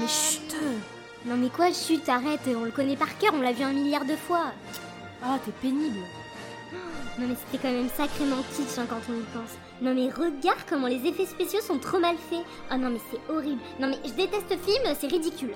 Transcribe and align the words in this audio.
Mais 0.00 0.08
chut 0.08 0.54
Non 1.26 1.36
mais 1.36 1.48
quoi, 1.48 1.72
chut, 1.72 2.08
arrête, 2.08 2.40
on 2.46 2.64
le 2.64 2.70
connaît 2.70 2.96
par 2.96 3.18
cœur, 3.18 3.32
on 3.34 3.40
l'a 3.40 3.52
vu 3.52 3.64
un 3.64 3.72
milliard 3.72 4.04
de 4.04 4.16
fois. 4.16 4.52
Ah, 5.22 5.38
t'es 5.44 5.52
pénible. 5.52 5.98
Non 7.18 7.26
mais 7.26 7.34
c'était 7.34 7.58
quand 7.60 7.72
même 7.72 7.88
sacrément 7.88 8.42
kitsch 8.54 8.78
hein, 8.78 8.86
quand 8.88 9.00
on 9.10 9.18
y 9.18 9.24
pense. 9.34 9.58
Non 9.82 9.94
mais 9.94 10.08
regarde 10.10 10.60
comment 10.68 10.86
les 10.86 11.04
effets 11.06 11.26
spéciaux 11.26 11.60
sont 11.60 11.78
trop 11.78 11.98
mal 11.98 12.16
faits. 12.16 12.44
Oh 12.72 12.76
non 12.76 12.90
mais 12.90 13.00
c'est 13.10 13.32
horrible. 13.32 13.60
Non 13.80 13.88
mais 13.88 13.98
je 14.04 14.12
déteste 14.12 14.46
ce 14.48 14.56
film, 14.56 14.94
c'est 14.98 15.08
ridicule. 15.08 15.54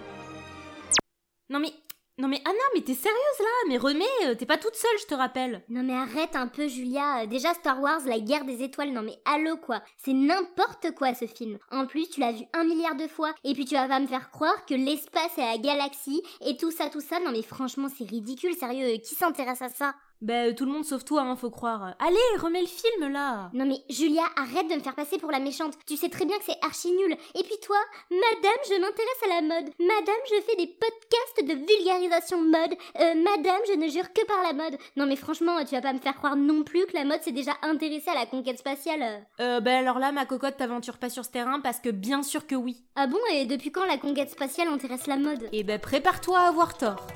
Non 1.49 1.61
mais... 1.61 1.73
Non 2.17 2.29
mais 2.29 2.41
Anna, 2.45 2.55
mais 2.75 2.81
t'es 2.81 2.95
sérieuse 2.95 3.39
là? 3.41 3.69
Mais 3.69 3.77
remets, 3.77 4.05
euh, 4.27 4.37
t'es 4.37 4.47
pas 4.47 4.57
toute 4.57 4.77
seule, 4.77 4.99
je 5.01 5.07
te 5.07 5.15
rappelle. 5.15 5.65
Non 5.69 5.83
mais 5.83 5.95
arrête 5.95 6.37
un 6.37 6.47
peu 6.47 6.69
Julia. 6.69 7.23
Euh, 7.23 7.27
Déjà 7.27 7.53
Star 7.55 7.81
Wars, 7.81 8.03
la 8.07 8.21
guerre 8.21 8.45
des 8.45 8.63
étoiles, 8.63 8.93
non 8.93 9.03
mais 9.03 9.19
allô 9.25 9.57
quoi? 9.57 9.83
C'est 9.97 10.13
n'importe 10.13 10.93
quoi 10.97 11.13
ce 11.15 11.27
film. 11.27 11.59
En 11.73 11.87
plus 11.87 12.09
tu 12.09 12.21
l'as 12.21 12.31
vu 12.31 12.45
un 12.53 12.63
milliard 12.63 12.95
de 12.95 13.09
fois 13.09 13.35
et 13.43 13.53
puis 13.53 13.65
tu 13.65 13.75
vas 13.75 13.99
me 13.99 14.07
faire 14.07 14.31
croire 14.31 14.65
que 14.65 14.75
l'espace 14.75 15.37
est 15.39 15.41
la 15.41 15.59
galaxie 15.59 16.23
et 16.47 16.57
tout 16.57 16.71
ça, 16.71 16.89
tout 16.89 17.01
ça. 17.01 17.19
Non 17.19 17.33
mais 17.33 17.43
franchement 17.43 17.89
c'est 17.89 18.09
ridicule, 18.09 18.55
sérieux. 18.55 18.97
Qui 18.99 19.17
s'intéresse 19.17 19.63
à 19.63 19.69
ça? 19.69 19.95
Bah, 20.21 20.47
euh, 20.47 20.55
tout 20.55 20.65
le 20.65 20.73
monde 20.73 20.85
sauf 20.85 21.05
toi, 21.05 21.23
hein, 21.23 21.37
faut 21.37 21.51
croire. 21.51 21.95
Allez, 21.99 22.17
remets 22.41 22.63
le 22.63 22.67
film 22.67 23.13
là 23.13 23.51
Non 23.53 23.67
mais 23.67 23.79
Julia, 23.91 24.23
arrête 24.37 24.69
de 24.71 24.75
me 24.75 24.81
faire 24.81 24.95
passer 24.95 25.19
pour 25.19 25.31
la 25.31 25.39
méchante. 25.39 25.75
Tu 25.87 25.97
sais 25.97 26.09
très 26.09 26.25
bien 26.25 26.39
que 26.39 26.45
c'est 26.45 26.65
archi 26.65 26.91
nul. 26.93 27.13
Et 27.35 27.43
puis 27.43 27.59
toi, 27.63 27.77
madame, 28.11 28.61
je 28.69 28.81
m'intéresse 28.81 29.23
à 29.25 29.29
la 29.29 29.43
mode. 29.43 29.73
Madame, 29.79 30.23
je 30.31 30.41
fais 30.43 30.57
des 30.57 30.67
podcasts 30.67 31.45
de 31.47 31.67
vulgarisation 31.67 32.41
mode. 32.43 32.75
Euh, 33.01 33.15
madame, 33.15 33.61
je 33.69 33.79
ne 33.79 33.89
jure 33.89 34.13
que 34.13 34.25
par 34.27 34.43
la 34.43 34.53
mode. 34.53 34.79
Non 34.97 35.07
mais 35.07 35.17
franchement, 35.17 35.65
tu 35.65 35.75
vas 35.75 35.83
pas 35.83 35.93
me 35.93 35.99
faire 35.99 36.17
croire 36.17 36.37
non 36.37 36.63
plus 36.63 36.87
que 36.87 36.95
la 36.95 37.05
mode 37.05 37.23
s'est 37.23 37.33
déjà 37.33 37.53
intéressée 37.63 38.11
à 38.11 38.15
la 38.15 38.27
conquête 38.27 38.59
spatiale. 38.59 39.27
Euh, 39.41 39.61
bah 39.61 39.79
alors 39.79 39.99
là, 39.99 40.13
ma 40.13 40.27
cocotte, 40.27 40.57
t'aventures 40.57 40.99
pas 40.99 41.11
sur 41.11 41.25
ce 41.25 41.31
terrain 41.31 41.61
parce 41.61 41.81
que 41.81 41.91
bien 41.91 42.23
sûr 42.23 42.47
que 42.47 42.55
oui. 42.55 42.83
Ah 42.97 43.07
bon, 43.07 43.19
et 43.33 43.47
depuis 43.47 43.73
quand 43.73 43.85
la 43.85 43.99
conquête 43.99 44.31
spatiale 44.31 44.69
intéresse 44.69 45.07
la 45.07 45.17
mode? 45.17 45.49
Et 45.53 45.65
ben 45.65 45.79
prépare-toi 45.79 46.39
à 46.39 46.49
avoir 46.49 46.77
tort. 46.79 47.07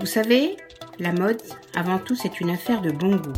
Vous 0.00 0.06
savez, 0.06 0.56
la 0.98 1.12
mode, 1.12 1.42
avant 1.76 1.98
tout, 1.98 2.14
c'est 2.14 2.40
une 2.40 2.48
affaire 2.48 2.80
de 2.80 2.90
bon 2.90 3.16
goût. 3.16 3.34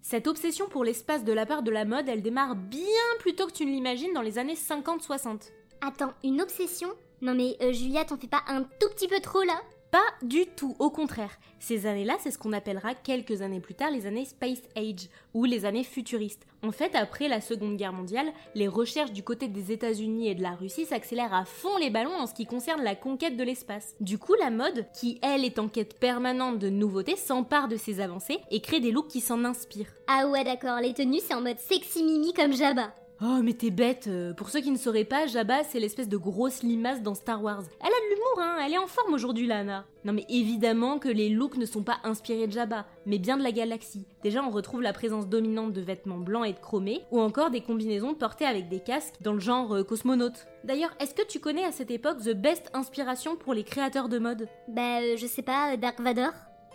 Cette 0.00 0.26
obsession 0.26 0.66
pour 0.66 0.82
l'espace 0.82 1.24
de 1.24 1.32
la 1.34 1.44
part 1.44 1.62
de 1.62 1.70
la 1.70 1.84
mode, 1.84 2.08
elle 2.08 2.22
démarre 2.22 2.56
bien 2.56 2.80
plus 3.18 3.34
tôt 3.34 3.46
que 3.46 3.52
tu 3.52 3.66
ne 3.66 3.70
l'imagines 3.70 4.14
dans 4.14 4.22
les 4.22 4.38
années 4.38 4.54
50-60. 4.54 5.50
Attends, 5.82 6.14
une 6.24 6.40
obsession? 6.40 6.88
Non 7.20 7.34
mais 7.34 7.58
euh, 7.60 7.72
Julia, 7.74 8.06
t'en 8.06 8.16
fais 8.16 8.28
pas 8.28 8.44
un 8.48 8.62
tout 8.62 8.88
petit 8.94 9.06
peu 9.08 9.20
trop 9.20 9.42
là? 9.42 9.60
Pas 9.94 10.26
du 10.26 10.46
tout, 10.46 10.74
au 10.80 10.90
contraire. 10.90 11.38
Ces 11.60 11.86
années-là, 11.86 12.16
c'est 12.18 12.32
ce 12.32 12.38
qu'on 12.38 12.52
appellera 12.52 12.96
quelques 12.96 13.42
années 13.42 13.60
plus 13.60 13.76
tard 13.76 13.92
les 13.92 14.06
années 14.06 14.24
Space 14.24 14.62
Age, 14.74 15.08
ou 15.34 15.44
les 15.44 15.66
années 15.66 15.84
futuristes. 15.84 16.44
En 16.64 16.72
fait, 16.72 16.96
après 16.96 17.28
la 17.28 17.40
Seconde 17.40 17.76
Guerre 17.76 17.92
mondiale, 17.92 18.26
les 18.56 18.66
recherches 18.66 19.12
du 19.12 19.22
côté 19.22 19.46
des 19.46 19.70
États-Unis 19.70 20.30
et 20.30 20.34
de 20.34 20.42
la 20.42 20.56
Russie 20.56 20.84
s'accélèrent 20.84 21.32
à 21.32 21.44
fond 21.44 21.76
les 21.78 21.90
ballons 21.90 22.16
en 22.16 22.26
ce 22.26 22.34
qui 22.34 22.44
concerne 22.44 22.82
la 22.82 22.96
conquête 22.96 23.36
de 23.36 23.44
l'espace. 23.44 23.94
Du 24.00 24.18
coup, 24.18 24.34
la 24.34 24.50
mode, 24.50 24.84
qui 24.98 25.20
elle 25.22 25.44
est 25.44 25.60
en 25.60 25.68
quête 25.68 26.00
permanente 26.00 26.58
de 26.58 26.70
nouveautés, 26.70 27.14
s'empare 27.14 27.68
de 27.68 27.76
ces 27.76 28.00
avancées 28.00 28.40
et 28.50 28.60
crée 28.60 28.80
des 28.80 28.90
looks 28.90 29.06
qui 29.06 29.20
s'en 29.20 29.44
inspirent. 29.44 29.94
Ah 30.08 30.26
ouais 30.26 30.42
d'accord, 30.42 30.80
les 30.80 30.92
tenues 30.92 31.20
c'est 31.24 31.34
en 31.34 31.40
mode 31.40 31.60
sexy 31.60 32.02
mimi 32.02 32.32
comme 32.32 32.52
Jabba. 32.52 32.92
Oh 33.26 33.40
mais 33.42 33.54
t'es 33.54 33.70
bête 33.70 34.06
euh, 34.06 34.34
Pour 34.34 34.50
ceux 34.50 34.60
qui 34.60 34.70
ne 34.70 34.76
sauraient 34.76 35.04
pas, 35.04 35.26
Jabba 35.26 35.64
c'est 35.64 35.80
l'espèce 35.80 36.10
de 36.10 36.18
grosse 36.18 36.62
limace 36.62 37.00
dans 37.00 37.14
Star 37.14 37.42
Wars. 37.42 37.62
Elle 37.80 37.86
a 37.86 37.88
de 37.88 38.10
l'humour 38.10 38.38
hein, 38.38 38.58
elle 38.62 38.74
est 38.74 38.78
en 38.78 38.86
forme 38.86 39.14
aujourd'hui 39.14 39.46
Lana. 39.46 39.86
Non 40.04 40.12
mais 40.12 40.26
évidemment 40.28 40.98
que 40.98 41.08
les 41.08 41.30
looks 41.30 41.56
ne 41.56 41.64
sont 41.64 41.82
pas 41.82 42.00
inspirés 42.04 42.46
de 42.46 42.52
Jabba, 42.52 42.84
mais 43.06 43.18
bien 43.18 43.38
de 43.38 43.42
la 43.42 43.50
galaxie. 43.50 44.06
Déjà 44.22 44.42
on 44.42 44.50
retrouve 44.50 44.82
la 44.82 44.92
présence 44.92 45.26
dominante 45.26 45.72
de 45.72 45.80
vêtements 45.80 46.18
blancs 46.18 46.46
et 46.46 46.52
de 46.52 46.58
chromés, 46.58 47.00
ou 47.12 47.18
encore 47.18 47.50
des 47.50 47.62
combinaisons 47.62 48.14
portées 48.14 48.44
avec 48.44 48.68
des 48.68 48.80
casques 48.80 49.14
dans 49.22 49.32
le 49.32 49.40
genre 49.40 49.74
euh, 49.74 49.84
cosmonaute. 49.84 50.46
D'ailleurs, 50.64 50.94
est-ce 51.00 51.14
que 51.14 51.26
tu 51.26 51.40
connais 51.40 51.64
à 51.64 51.72
cette 51.72 51.90
époque 51.90 52.18
The 52.18 52.34
Best 52.34 52.70
Inspiration 52.74 53.36
pour 53.36 53.54
les 53.54 53.64
créateurs 53.64 54.10
de 54.10 54.18
mode? 54.18 54.48
Bah 54.68 55.16
je 55.16 55.26
sais 55.26 55.40
pas, 55.40 55.78
Dark 55.78 55.98
Vador? 55.98 56.32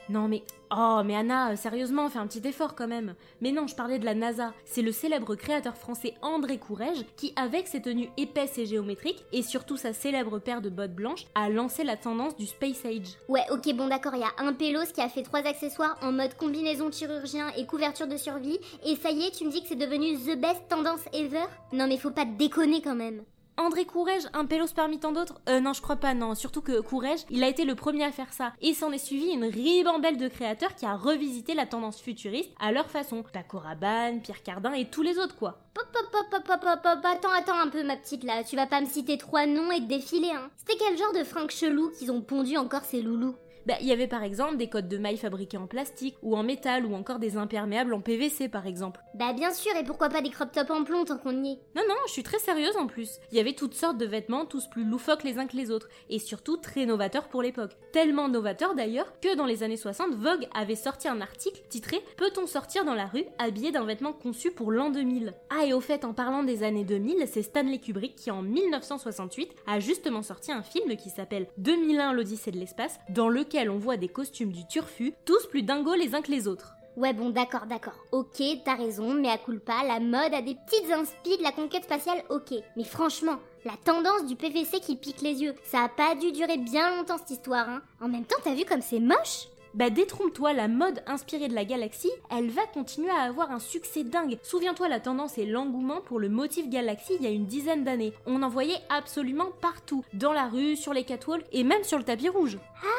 Non 0.09 0.27
mais... 0.27 0.43
Oh 0.71 1.01
mais 1.03 1.15
Anna, 1.15 1.51
euh, 1.51 1.55
sérieusement, 1.55 2.09
fais 2.09 2.19
un 2.19 2.27
petit 2.27 2.47
effort 2.47 2.75
quand 2.75 2.87
même. 2.87 3.15
Mais 3.41 3.51
non, 3.51 3.65
je 3.65 3.75
parlais 3.75 3.97
de 3.97 4.05
la 4.05 4.13
NASA. 4.13 4.53
C'est 4.65 4.83
le 4.83 4.91
célèbre 4.91 5.33
créateur 5.35 5.75
français 5.75 6.13
André 6.21 6.59
Courrèges 6.59 7.05
qui, 7.15 7.33
avec 7.35 7.67
ses 7.67 7.81
tenues 7.81 8.09
épaisses 8.17 8.57
et 8.59 8.67
géométriques, 8.67 9.23
et 9.31 9.41
surtout 9.41 9.77
sa 9.77 9.93
célèbre 9.93 10.37
paire 10.37 10.61
de 10.61 10.69
bottes 10.69 10.93
blanches, 10.93 11.25
a 11.33 11.49
lancé 11.49 11.83
la 11.83 11.97
tendance 11.97 12.35
du 12.35 12.45
Space 12.45 12.85
Age. 12.85 13.17
Ouais, 13.27 13.45
ok, 13.51 13.73
bon 13.73 13.87
d'accord, 13.87 14.13
il 14.15 14.21
y 14.21 14.23
a 14.23 14.45
un 14.45 14.53
pélos 14.53 14.91
qui 14.93 15.01
a 15.01 15.09
fait 15.09 15.23
trois 15.23 15.39
accessoires 15.39 15.97
en 16.01 16.11
mode 16.11 16.35
combinaison 16.35 16.91
chirurgien 16.91 17.49
et 17.57 17.65
couverture 17.65 18.07
de 18.07 18.17
survie, 18.17 18.59
et 18.85 18.95
ça 18.95 19.09
y 19.09 19.23
est, 19.23 19.31
tu 19.31 19.45
me 19.45 19.51
dis 19.51 19.61
que 19.61 19.69
c'est 19.69 19.75
devenu 19.75 20.17
the 20.17 20.39
best 20.39 20.67
tendance 20.69 21.05
ever? 21.13 21.45
Non 21.71 21.87
mais 21.87 21.97
faut 21.97 22.11
pas 22.11 22.25
déconner 22.25 22.81
quand 22.81 22.95
même. 22.95 23.23
André 23.59 23.83
Courrèges, 23.83 24.29
un 24.31 24.45
pélos 24.45 24.71
parmi 24.73 24.99
tant 24.99 25.11
d'autres? 25.11 25.41
Euh 25.49 25.59
non, 25.59 25.73
je 25.73 25.81
crois 25.81 25.97
pas, 25.97 26.13
non. 26.13 26.33
Surtout 26.33 26.61
que 26.61 26.79
Courrèges, 26.79 27.25
il 27.29 27.43
a 27.43 27.49
été 27.49 27.65
le 27.65 27.75
premier 27.75 28.05
à 28.05 28.11
faire 28.13 28.31
ça. 28.31 28.53
Et 28.61 28.73
s'en 28.73 28.93
est 28.93 28.97
suivi 28.97 29.31
une 29.31 29.43
ribambelle 29.43 30.15
de 30.15 30.29
créateurs 30.29 30.75
qui 30.75 30.85
a 30.85 30.95
revisité 30.95 31.53
la 31.53 31.65
tendance 31.65 31.99
futuriste 31.99 32.51
à 32.57 32.71
leur 32.71 32.89
façon. 32.89 33.21
Paco 33.33 33.59
Rabanne, 33.59 34.21
Pierre 34.21 34.43
Cardin 34.43 34.71
et 34.71 34.89
tous 34.89 35.01
les 35.01 35.17
autres, 35.17 35.35
quoi. 35.35 35.59
Pop, 35.73 35.85
pop, 35.91 36.09
pop, 36.09 36.25
pop, 36.31 36.43
pop, 36.45 36.61
pop, 36.61 36.81
pop, 36.81 36.99
attends, 37.03 37.33
attends 37.37 37.59
un 37.59 37.67
peu 37.67 37.83
ma 37.83 37.97
petite 37.97 38.23
là, 38.23 38.45
tu 38.45 38.55
vas 38.55 38.65
pas 38.65 38.79
me 38.79 38.85
citer 38.85 39.17
trois 39.17 39.45
noms 39.45 39.71
et 39.71 39.81
te 39.81 39.87
défiler, 39.87 40.31
hein. 40.31 40.49
C'était 40.55 40.77
quel 40.77 40.97
genre 40.97 41.13
de 41.13 41.25
fringues 41.25 41.51
chelou 41.51 41.91
qu'ils 41.91 42.13
ont 42.13 42.21
pondu 42.21 42.55
encore 42.55 42.85
ces 42.85 43.01
loulous? 43.01 43.35
Bah, 43.69 43.75
il 43.81 43.85
y 43.85 43.91
avait 43.91 44.07
par 44.07 44.23
exemple 44.23 44.57
des 44.57 44.67
cottes 44.67 44.87
de 44.87 44.97
mailles 44.97 45.17
fabriquées 45.17 45.57
en 45.57 45.67
plastique, 45.67 46.15
ou 46.23 46.35
en 46.35 46.41
métal, 46.41 46.87
ou 46.87 46.95
encore 46.95 47.19
des 47.19 47.37
imperméables 47.37 47.93
en 47.93 48.01
PVC 48.01 48.49
par 48.49 48.65
exemple. 48.65 48.99
Bah 49.13 49.31
bien 49.31 49.53
sûr, 49.53 49.75
et 49.75 49.83
pourquoi 49.83 50.09
pas 50.09 50.21
des 50.21 50.31
crop 50.31 50.51
tops 50.51 50.71
en 50.71 50.83
plomb 50.83 51.05
tant 51.05 51.19
qu'on 51.19 51.43
y 51.43 51.51
est 51.51 51.59
Non, 51.75 51.83
non, 51.87 51.93
je 52.07 52.13
suis 52.13 52.23
très 52.23 52.39
sérieuse 52.39 52.75
en 52.77 52.87
plus. 52.87 53.19
Il 53.31 53.37
y 53.37 53.39
avait 53.39 53.53
toutes 53.53 53.75
sortes 53.75 53.99
de 53.99 54.07
vêtements, 54.07 54.47
tous 54.47 54.65
plus 54.65 54.83
loufoques 54.83 55.23
les 55.23 55.37
uns 55.37 55.45
que 55.45 55.55
les 55.55 55.69
autres, 55.69 55.87
et 56.09 56.17
surtout 56.17 56.57
très 56.57 56.87
novateurs 56.87 57.27
pour 57.27 57.43
l'époque. 57.43 57.77
Tellement 57.93 58.27
novateurs 58.27 58.73
d'ailleurs 58.73 59.19
que 59.19 59.35
dans 59.35 59.45
les 59.45 59.61
années 59.61 59.77
60, 59.77 60.15
Vogue 60.15 60.47
avait 60.55 60.73
sorti 60.73 61.07
un 61.07 61.21
article 61.21 61.61
titré 61.69 62.03
Peut-on 62.17 62.47
sortir 62.47 62.85
dans 62.85 62.95
la 62.95 63.05
rue 63.05 63.25
habillé 63.37 63.71
d'un 63.71 63.85
vêtement 63.85 64.13
conçu 64.13 64.49
pour 64.49 64.71
l'an 64.71 64.89
2000 64.89 65.35
Ah, 65.51 65.67
et 65.67 65.73
au 65.73 65.79
fait, 65.79 66.05
en 66.05 66.15
parlant 66.15 66.41
des 66.41 66.63
années 66.63 66.85
2000, 66.85 67.27
c'est 67.27 67.43
Stanley 67.43 67.77
Kubrick 67.77 68.15
qui 68.15 68.31
en 68.31 68.41
1968 68.41 69.51
a 69.67 69.79
justement 69.79 70.23
sorti 70.23 70.51
un 70.51 70.63
film 70.63 70.95
qui 70.95 71.11
s'appelle 71.11 71.45
2001 71.57 72.13
l'Odyssée 72.13 72.49
de 72.49 72.57
l'espace, 72.57 72.99
dans 73.09 73.29
lequel 73.29 73.58
on 73.67 73.79
voit 73.79 73.97
des 73.97 74.07
costumes 74.07 74.53
du 74.53 74.65
turfu, 74.67 75.13
tous 75.25 75.47
plus 75.47 75.63
dingos 75.63 75.95
les 75.95 76.15
uns 76.15 76.21
que 76.21 76.31
les 76.31 76.47
autres. 76.47 76.75
Ouais 76.95 77.13
bon 77.13 77.29
d'accord, 77.29 77.65
d'accord. 77.65 77.97
Ok, 78.11 78.41
t'as 78.63 78.75
raison, 78.75 79.13
mais 79.13 79.29
à 79.29 79.37
culpa, 79.37 79.83
la 79.87 79.99
mode 79.99 80.33
a 80.33 80.41
des 80.41 80.55
petites 80.55 80.91
inspi 80.91 81.37
de 81.37 81.43
la 81.43 81.51
conquête 81.51 81.85
spatiale, 81.85 82.23
ok. 82.29 82.53
Mais 82.77 82.83
franchement, 82.83 83.39
la 83.65 83.73
tendance 83.83 84.25
du 84.25 84.35
PVC 84.35 84.79
qui 84.79 84.95
pique 84.95 85.21
les 85.21 85.41
yeux, 85.41 85.55
ça 85.63 85.83
a 85.83 85.89
pas 85.89 86.15
dû 86.15 86.31
durer 86.31 86.57
bien 86.57 86.95
longtemps 86.95 87.17
cette 87.17 87.31
histoire, 87.31 87.67
hein. 87.69 87.81
En 88.01 88.07
même 88.07 88.25
temps, 88.25 88.39
t'as 88.43 88.53
vu 88.53 88.65
comme 88.65 88.81
c'est 88.81 88.99
moche? 88.99 89.47
Bah 89.75 89.91
détrompe-toi, 89.91 90.53
la 90.53 90.67
mode 90.67 91.03
inspirée 91.05 91.47
de 91.47 91.53
la 91.53 91.63
galaxie, 91.63 92.11
elle 92.31 92.49
va 92.49 92.65
continuer 92.73 93.11
à 93.11 93.21
avoir 93.21 93.51
un 93.51 93.59
succès 93.59 94.03
dingue. 94.03 94.39
Souviens-toi 94.41 94.89
la 94.89 94.99
tendance 94.99 95.37
et 95.37 95.45
l'engouement 95.45 96.01
pour 96.01 96.19
le 96.19 96.27
motif 96.27 96.67
galaxie 96.69 97.13
il 97.19 97.23
y 97.23 97.27
a 97.27 97.31
une 97.31 97.45
dizaine 97.45 97.83
d'années. 97.83 98.13
On 98.25 98.41
en 98.41 98.49
voyait 98.49 98.79
absolument 98.89 99.51
partout, 99.61 100.03
dans 100.13 100.33
la 100.33 100.47
rue, 100.47 100.75
sur 100.75 100.93
les 100.93 101.03
catwalks 101.03 101.45
et 101.51 101.63
même 101.63 101.83
sur 101.83 101.99
le 101.99 102.03
tapis 102.03 102.29
rouge. 102.29 102.55
Ouais, 102.55 102.89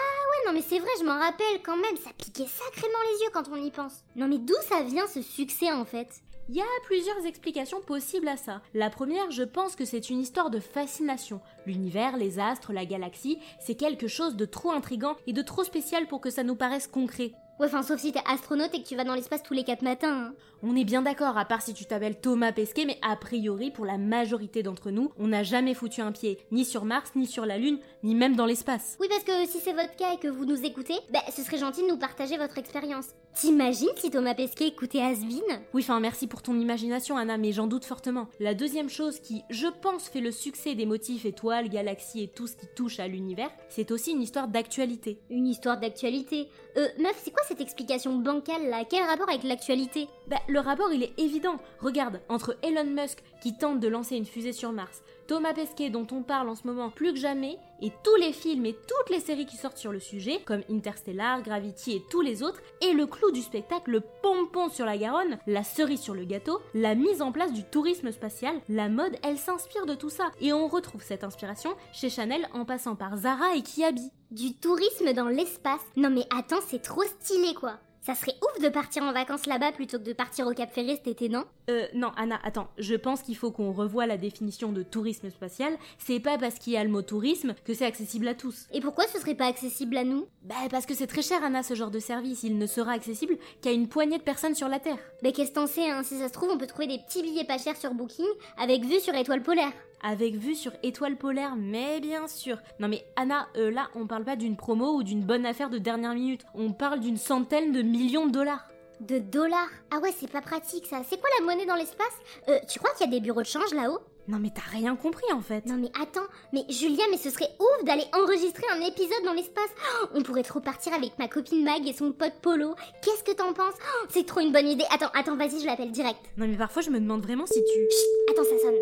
non 0.46 0.52
mais 0.52 0.62
c'est 0.62 0.78
vrai, 0.78 0.90
je 0.98 1.04
m'en 1.04 1.18
rappelle 1.18 1.62
quand 1.64 1.76
même, 1.76 1.96
ça 1.96 2.10
piquait 2.16 2.46
sacrément 2.46 2.98
les 3.12 3.24
yeux 3.24 3.30
quand 3.32 3.48
on 3.50 3.56
y 3.56 3.70
pense. 3.70 4.04
Non 4.16 4.28
mais 4.28 4.38
d'où 4.38 4.54
ça 4.68 4.82
vient 4.82 5.06
ce 5.06 5.22
succès 5.22 5.70
en 5.72 5.84
fait? 5.84 6.22
Il 6.48 6.56
y 6.56 6.60
a 6.60 6.84
plusieurs 6.84 7.26
explications 7.26 7.80
possibles 7.80 8.26
à 8.26 8.36
ça. 8.36 8.60
La 8.74 8.90
première, 8.90 9.30
je 9.30 9.44
pense 9.44 9.76
que 9.76 9.84
c'est 9.84 10.10
une 10.10 10.20
histoire 10.20 10.50
de 10.50 10.58
fascination. 10.58 11.40
L'univers, 11.64 12.16
les 12.16 12.40
astres, 12.40 12.72
la 12.72 12.84
galaxie, 12.84 13.38
c'est 13.60 13.76
quelque 13.76 14.08
chose 14.08 14.34
de 14.34 14.46
trop 14.46 14.72
intrigant 14.72 15.16
et 15.28 15.32
de 15.32 15.42
trop 15.42 15.62
spécial 15.62 16.08
pour 16.08 16.20
que 16.20 16.30
ça 16.30 16.42
nous 16.42 16.56
paraisse 16.56 16.88
concret. 16.88 17.32
Ouais, 17.60 17.66
enfin 17.66 17.82
sauf 17.82 18.00
si 18.00 18.10
t'es 18.10 18.22
astronaute 18.26 18.74
et 18.74 18.82
que 18.82 18.88
tu 18.88 18.96
vas 18.96 19.04
dans 19.04 19.14
l'espace 19.14 19.42
tous 19.42 19.52
les 19.52 19.64
quatre 19.64 19.82
matins. 19.82 20.28
hein. 20.30 20.34
On 20.62 20.74
est 20.76 20.84
bien 20.84 21.02
d'accord, 21.02 21.36
à 21.36 21.44
part 21.44 21.60
si 21.60 21.74
tu 21.74 21.84
t'appelles 21.84 22.18
Thomas 22.18 22.52
Pesquet, 22.52 22.86
mais 22.86 22.98
a 23.02 23.16
priori, 23.16 23.70
pour 23.70 23.84
la 23.84 23.98
majorité 23.98 24.62
d'entre 24.62 24.90
nous, 24.90 25.10
on 25.18 25.28
n'a 25.28 25.42
jamais 25.42 25.74
foutu 25.74 26.00
un 26.00 26.10
pied, 26.12 26.38
ni 26.52 26.64
sur 26.64 26.86
Mars, 26.86 27.12
ni 27.16 27.26
sur 27.26 27.44
la 27.44 27.58
Lune, 27.58 27.78
ni 28.02 28.14
même 28.14 28.34
dans 28.34 28.46
l'espace. 28.46 28.96
Oui, 28.98 29.08
parce 29.10 29.24
que 29.24 29.46
si 29.46 29.58
c'est 29.58 29.72
votre 29.74 29.94
cas 29.96 30.14
et 30.14 30.18
que 30.18 30.28
vous 30.28 30.46
nous 30.46 30.64
écoutez, 30.64 30.94
bah 31.12 31.20
ce 31.34 31.42
serait 31.42 31.58
gentil 31.58 31.82
de 31.82 31.88
nous 31.88 31.98
partager 31.98 32.38
votre 32.38 32.56
expérience. 32.56 33.08
T'imagines 33.34 33.88
si 33.96 34.10
Thomas 34.10 34.34
Pesquet 34.34 34.68
écoutait 34.68 35.02
Asbin? 35.02 35.40
Oui, 35.74 35.82
enfin 35.82 36.00
merci 36.00 36.26
pour 36.26 36.40
ton 36.42 36.58
imagination 36.58 37.18
Anna, 37.18 37.36
mais 37.36 37.52
j'en 37.52 37.66
doute 37.66 37.84
fortement. 37.84 38.28
La 38.38 38.54
deuxième 38.54 38.88
chose 38.88 39.20
qui, 39.20 39.42
je 39.50 39.66
pense, 39.82 40.08
fait 40.08 40.20
le 40.20 40.30
succès 40.30 40.74
des 40.74 40.86
motifs 40.86 41.26
étoiles, 41.26 41.68
galaxies 41.68 42.22
et 42.22 42.28
tout 42.28 42.46
ce 42.46 42.56
qui 42.56 42.66
touche 42.74 43.00
à 43.00 43.06
l'univers, 43.06 43.50
c'est 43.68 43.90
aussi 43.90 44.12
une 44.12 44.22
histoire 44.22 44.48
d'actualité. 44.48 45.20
Une 45.30 45.46
histoire 45.46 45.78
d'actualité. 45.78 46.48
Euh, 46.76 46.88
meuf, 46.98 47.18
c'est 47.22 47.30
quoi 47.32 47.42
cette 47.50 47.60
explication 47.60 48.14
bancale 48.14 48.70
là 48.70 48.84
Quel 48.88 49.02
rapport 49.02 49.28
avec 49.28 49.42
l'actualité? 49.42 50.06
Bah, 50.28 50.36
le 50.46 50.60
rapport 50.60 50.92
il 50.92 51.02
est 51.02 51.18
évident. 51.18 51.56
Regarde, 51.80 52.20
entre 52.28 52.56
Elon 52.62 52.84
Musk 52.84 53.24
qui 53.42 53.56
tente 53.56 53.80
de 53.80 53.88
lancer 53.88 54.14
une 54.14 54.24
fusée 54.24 54.52
sur 54.52 54.70
Mars, 54.70 55.02
Thomas 55.30 55.54
Pesquet 55.54 55.90
dont 55.90 56.08
on 56.10 56.24
parle 56.24 56.48
en 56.48 56.56
ce 56.56 56.66
moment 56.66 56.90
plus 56.90 57.12
que 57.12 57.20
jamais, 57.20 57.56
et 57.80 57.92
tous 58.02 58.16
les 58.16 58.32
films 58.32 58.66
et 58.66 58.72
toutes 58.72 59.10
les 59.10 59.20
séries 59.20 59.46
qui 59.46 59.56
sortent 59.56 59.76
sur 59.76 59.92
le 59.92 60.00
sujet, 60.00 60.40
comme 60.44 60.64
Interstellar, 60.68 61.40
Gravity 61.42 61.92
et 61.92 62.02
tous 62.10 62.20
les 62.20 62.42
autres, 62.42 62.60
et 62.80 62.92
le 62.94 63.06
clou 63.06 63.30
du 63.30 63.40
spectacle, 63.40 63.92
le 63.92 64.00
pompon 64.00 64.68
sur 64.68 64.84
la 64.84 64.98
Garonne, 64.98 65.38
la 65.46 65.62
cerise 65.62 66.00
sur 66.00 66.14
le 66.14 66.24
gâteau, 66.24 66.60
la 66.74 66.96
mise 66.96 67.22
en 67.22 67.30
place 67.30 67.52
du 67.52 67.62
tourisme 67.62 68.10
spatial, 68.10 68.56
la 68.68 68.88
mode, 68.88 69.14
elle 69.22 69.38
s'inspire 69.38 69.86
de 69.86 69.94
tout 69.94 70.10
ça. 70.10 70.32
Et 70.40 70.52
on 70.52 70.66
retrouve 70.66 71.04
cette 71.04 71.22
inspiration 71.22 71.76
chez 71.92 72.10
Chanel 72.10 72.48
en 72.52 72.64
passant 72.64 72.96
par 72.96 73.16
Zara 73.16 73.54
et 73.54 73.62
Kiabi. 73.62 74.10
Du 74.32 74.54
tourisme 74.56 75.12
dans 75.12 75.28
l'espace 75.28 75.86
Non 75.96 76.10
mais 76.10 76.26
attends, 76.36 76.60
c'est 76.66 76.82
trop 76.82 77.04
stylé 77.04 77.54
quoi 77.54 77.78
ça 78.00 78.14
serait 78.14 78.34
ouf 78.42 78.62
de 78.62 78.68
partir 78.68 79.02
en 79.02 79.12
vacances 79.12 79.46
là-bas 79.46 79.72
plutôt 79.72 79.98
que 79.98 80.04
de 80.04 80.12
partir 80.12 80.46
au 80.46 80.52
Cap 80.52 80.72
Ferré 80.72 80.96
cet 80.96 81.06
été, 81.06 81.28
non? 81.28 81.44
Euh, 81.68 81.86
non, 81.94 82.12
Anna, 82.16 82.38
attends, 82.42 82.68
je 82.78 82.94
pense 82.94 83.22
qu'il 83.22 83.36
faut 83.36 83.50
qu'on 83.50 83.72
revoie 83.72 84.06
la 84.06 84.16
définition 84.16 84.72
de 84.72 84.82
tourisme 84.82 85.30
spatial. 85.30 85.76
C'est 85.98 86.20
pas 86.20 86.38
parce 86.38 86.58
qu'il 86.58 86.72
y 86.72 86.76
a 86.76 86.84
le 86.84 86.90
mot 86.90 87.02
tourisme 87.02 87.54
que 87.64 87.74
c'est 87.74 87.84
accessible 87.84 88.28
à 88.28 88.34
tous. 88.34 88.66
Et 88.72 88.80
pourquoi 88.80 89.06
ce 89.06 89.18
serait 89.18 89.34
pas 89.34 89.46
accessible 89.46 89.96
à 89.96 90.04
nous? 90.04 90.26
Bah, 90.42 90.54
parce 90.70 90.86
que 90.86 90.94
c'est 90.94 91.06
très 91.06 91.22
cher, 91.22 91.44
Anna, 91.44 91.62
ce 91.62 91.74
genre 91.74 91.90
de 91.90 91.98
service. 91.98 92.42
Il 92.42 92.58
ne 92.58 92.66
sera 92.66 92.92
accessible 92.92 93.36
qu'à 93.60 93.72
une 93.72 93.88
poignée 93.88 94.18
de 94.18 94.22
personnes 94.22 94.54
sur 94.54 94.68
la 94.68 94.80
Terre. 94.80 94.98
Bah, 95.22 95.32
qu'est-ce 95.32 95.50
que 95.50 95.56
t'en 95.56 95.66
sais, 95.66 95.90
hein? 95.90 96.02
Si 96.02 96.18
ça 96.18 96.28
se 96.28 96.32
trouve, 96.32 96.50
on 96.50 96.58
peut 96.58 96.66
trouver 96.66 96.86
des 96.86 96.98
petits 96.98 97.22
billets 97.22 97.44
pas 97.44 97.58
chers 97.58 97.76
sur 97.76 97.94
Booking 97.94 98.26
avec 98.58 98.84
vue 98.84 99.00
sur 99.00 99.14
étoile 99.14 99.42
polaire. 99.42 99.72
Avec 100.02 100.34
vue 100.36 100.54
sur 100.54 100.72
étoile 100.82 101.16
polaire, 101.16 101.56
mais 101.58 102.00
bien 102.00 102.26
sûr. 102.26 102.56
Non 102.78 102.88
mais 102.88 103.04
Anna, 103.16 103.48
euh, 103.56 103.70
là, 103.70 103.88
on 103.94 104.06
parle 104.06 104.24
pas 104.24 104.36
d'une 104.36 104.56
promo 104.56 104.94
ou 104.94 105.02
d'une 105.02 105.22
bonne 105.22 105.44
affaire 105.44 105.68
de 105.68 105.78
dernière 105.78 106.14
minute. 106.14 106.42
On 106.54 106.72
parle 106.72 107.00
d'une 107.00 107.18
centaine 107.18 107.72
de 107.72 107.82
millions 107.82 108.26
de 108.26 108.32
dollars. 108.32 108.66
De 109.00 109.18
dollars? 109.18 109.68
Ah 109.90 109.98
ouais, 109.98 110.12
c'est 110.18 110.30
pas 110.30 110.40
pratique 110.40 110.86
ça. 110.86 111.02
C'est 111.08 111.20
quoi 111.20 111.28
la 111.38 111.44
monnaie 111.44 111.66
dans 111.66 111.74
l'espace? 111.74 112.06
Euh, 112.48 112.58
tu 112.70 112.78
crois 112.78 112.92
qu'il 112.94 113.06
y 113.06 113.08
a 113.08 113.12
des 113.12 113.20
bureaux 113.20 113.42
de 113.42 113.46
change 113.46 113.74
là-haut? 113.74 113.98
Non 114.28 114.38
mais 114.38 114.50
t'as 114.54 114.70
rien 114.70 114.94
compris 114.96 115.30
en 115.34 115.40
fait. 115.40 115.66
Non 115.66 115.76
mais 115.76 115.90
attends, 116.00 116.26
mais 116.52 116.64
Julia, 116.68 117.04
mais 117.10 117.16
ce 117.16 117.30
serait 117.30 117.50
ouf 117.58 117.84
d'aller 117.84 118.04
enregistrer 118.14 118.66
un 118.72 118.80
épisode 118.80 119.24
dans 119.24 119.32
l'espace. 119.32 119.70
Oh, 120.02 120.06
on 120.14 120.22
pourrait 120.22 120.42
trop 120.44 120.60
partir 120.60 120.94
avec 120.94 121.18
ma 121.18 121.28
copine 121.28 121.64
Mag 121.64 121.86
et 121.86 121.92
son 121.92 122.12
pote 122.12 122.34
Polo. 122.40 122.74
Qu'est-ce 123.02 123.24
que 123.24 123.32
t'en 123.32 123.52
penses? 123.52 123.74
Oh, 123.80 124.06
C'est 124.08 124.24
trop 124.26 124.40
une 124.40 124.52
bonne 124.52 124.68
idée. 124.68 124.84
Attends, 124.94 125.10
attends, 125.14 125.36
vas-y, 125.36 125.60
je 125.60 125.66
l'appelle 125.66 125.90
direct. 125.90 126.20
Non 126.36 126.46
mais 126.46 126.56
parfois 126.56 126.80
je 126.80 126.90
me 126.90 127.00
demande 127.00 127.22
vraiment 127.22 127.46
si 127.46 127.62
tu... 127.64 127.78
Chut, 127.90 128.30
attends, 128.30 128.44
ça 128.44 128.58
sonne. 128.62 128.76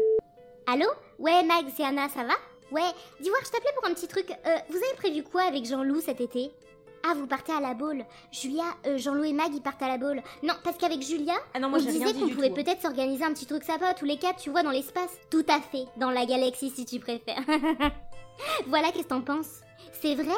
Allô? 0.67 0.87
Ouais, 1.19 1.43
Mag, 1.43 1.67
c'est 1.77 1.85
Anna, 1.85 2.09
ça 2.09 2.23
va? 2.23 2.35
Ouais, 2.71 2.83
dis 3.21 3.29
voir, 3.29 3.41
je 3.45 3.51
t'appelais 3.51 3.73
pour 3.75 3.87
un 3.89 3.95
petit 3.95 4.09
truc. 4.09 4.31
Euh, 4.31 4.57
vous 4.69 4.77
avez 4.77 4.95
prévu 4.97 5.23
quoi 5.23 5.43
avec 5.43 5.65
Jean-Loup 5.65 6.01
cet 6.01 6.21
été? 6.21 6.53
Ah, 7.03 7.15
vous 7.15 7.27
partez 7.27 7.53
à 7.53 7.61
la 7.61 7.75
boule. 7.75 8.05
Julia, 8.31 8.65
euh, 8.87 8.99
Jean-Loup 8.99 9.25
et 9.25 9.33
Mag, 9.33 9.55
ils 9.55 9.63
partent 9.63 9.83
à 9.83 9.89
la 9.89 9.99
boule. 9.99 10.21
Non, 10.43 10.55
parce 10.63 10.77
qu'avec 10.77 11.01
Julia, 11.01 11.35
Ah 11.55 11.61
non, 11.61 11.71
moi 11.71 11.79
on 11.81 11.85
disait 11.85 12.13
qu'on 12.13 12.29
pouvait 12.29 12.51
peut-être 12.51 12.83
s'organiser 12.83 13.25
un 13.25 13.33
petit 13.33 13.47
truc 13.47 13.65
sympa 13.65 13.95
tous 13.95 14.05
les 14.05 14.19
quatre, 14.19 14.41
tu 14.41 14.51
vois, 14.51 14.63
dans 14.63 14.71
l'espace. 14.71 15.11
Tout 15.31 15.47
à 15.49 15.61
fait, 15.61 15.87
dans 15.97 16.11
la 16.11 16.27
galaxie 16.27 16.71
si 16.71 16.85
tu 16.85 16.99
préfères. 17.01 17.39
voilà, 18.67 18.91
qu'est-ce 18.93 19.05
que 19.05 19.09
t'en 19.09 19.21
penses? 19.23 19.61
C'est 20.01 20.15
vrai? 20.15 20.35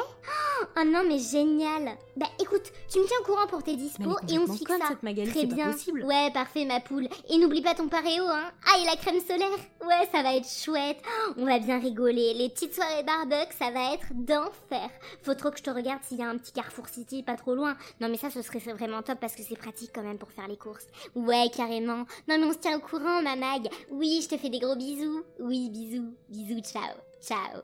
Oh 0.75 0.83
non, 0.85 1.03
mais 1.07 1.19
génial 1.19 1.95
Bah 2.15 2.25
écoute, 2.39 2.71
tu 2.91 2.99
me 2.99 3.05
tiens 3.05 3.17
au 3.21 3.25
courant 3.25 3.45
pour 3.47 3.61
tes 3.63 3.75
dispos 3.75 4.03
et 4.03 4.05
on 4.39 4.45
complètement 4.45 4.47
se 4.47 4.57
fixe 4.57 4.71
conne, 4.71 4.81
ça. 4.81 4.87
cette 4.89 5.03
Magali, 5.03 5.29
Très 5.31 5.47
pas 5.47 5.55
bien. 5.55 5.71
possible. 5.71 6.03
Ouais, 6.03 6.31
parfait 6.31 6.65
ma 6.65 6.79
poule. 6.79 7.07
Et 7.29 7.37
n'oublie 7.37 7.61
pas 7.61 7.75
ton 7.75 7.87
paréo, 7.87 8.23
hein. 8.27 8.51
Ah, 8.65 8.79
et 8.81 8.85
la 8.85 8.95
crème 8.95 9.19
solaire 9.19 9.49
Ouais, 9.85 10.07
ça 10.11 10.23
va 10.23 10.35
être 10.35 10.47
chouette. 10.49 10.97
Oh, 11.05 11.33
on 11.37 11.45
va 11.45 11.59
bien 11.59 11.79
rigoler. 11.79 12.33
Les 12.33 12.49
petites 12.49 12.73
soirées 12.73 13.03
barbecue, 13.03 13.55
ça 13.57 13.69
va 13.71 13.93
être 13.93 14.07
d'enfer. 14.13 14.89
Faut 15.21 15.35
trop 15.35 15.51
que 15.51 15.57
je 15.59 15.63
te 15.63 15.69
regarde 15.69 16.01
s'il 16.03 16.17
y 16.17 16.23
a 16.23 16.29
un 16.29 16.37
petit 16.37 16.53
Carrefour 16.53 16.87
City 16.87 17.21
pas 17.21 17.35
trop 17.35 17.53
loin. 17.53 17.75
Non 17.99 18.09
mais 18.09 18.17
ça, 18.17 18.31
ce 18.31 18.41
serait 18.41 18.59
vraiment 18.59 19.03
top 19.03 19.19
parce 19.19 19.35
que 19.35 19.43
c'est 19.43 19.57
pratique 19.57 19.91
quand 19.93 20.03
même 20.03 20.17
pour 20.17 20.31
faire 20.31 20.47
les 20.47 20.57
courses. 20.57 20.87
Ouais, 21.15 21.49
carrément. 21.55 22.05
Non 22.27 22.37
mais 22.39 22.45
on 22.45 22.53
se 22.53 22.57
tient 22.57 22.77
au 22.77 22.81
courant, 22.81 23.21
ma 23.21 23.35
mag. 23.35 23.67
Oui, 23.91 24.21
je 24.23 24.29
te 24.29 24.37
fais 24.41 24.49
des 24.49 24.59
gros 24.59 24.75
bisous. 24.75 25.23
Oui, 25.39 25.69
bisous. 25.69 26.13
Bisous, 26.29 26.61
ciao. 26.61 26.95
Ciao. 27.21 27.61